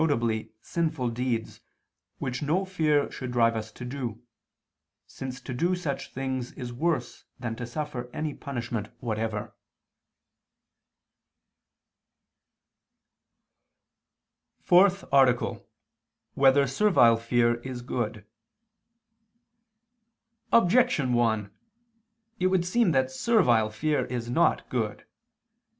sinful 0.63 1.09
deeds, 1.09 1.61
which 2.17 2.41
no 2.41 2.65
fear 2.65 3.11
should 3.11 3.31
drive 3.31 3.55
us 3.55 3.71
to 3.71 3.85
do, 3.85 4.19
since 5.05 5.39
to 5.39 5.53
do 5.53 5.75
such 5.75 6.11
things 6.11 6.51
is 6.53 6.73
worse 6.73 7.25
than 7.37 7.55
to 7.55 7.67
suffer 7.67 8.09
any 8.11 8.33
punishment 8.33 8.89
whatever._______________________ 8.99 9.53
FOURTH 14.65 15.03
ARTICLE 15.13 15.51
[II 15.55 15.57
II, 15.59 15.59
Q. 15.59 15.61
19, 15.65 15.67
Art. 15.67 16.33
4] 16.33 16.41
Whether 16.41 16.65
Servile 16.65 17.17
Fear 17.17 17.55
Is 17.57 17.83
Good? 17.83 18.25
Objection 20.51 21.13
1: 21.13 21.51
It 22.39 22.47
would 22.47 22.65
seem 22.65 22.89
that 22.93 23.11
servile 23.11 23.69
fear 23.69 24.05
is 24.05 24.31
not 24.31 24.67
good. 24.67 25.05